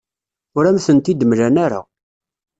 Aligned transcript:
Ur 0.57 0.63
am-tent-id-mlan 0.65 1.55
ara. 1.65 1.81